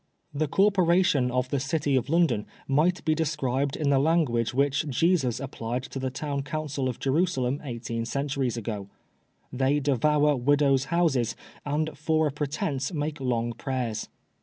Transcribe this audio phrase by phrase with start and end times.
[0.33, 5.39] The Corporation of the City of London might be described in the language which Jesus
[5.39, 8.89] applied to the Town Council of Jerusalem eighteen centuries ago—"
[9.53, 11.35] They devour widow's houses,
[11.67, 14.09] and for a pretence make long prayers."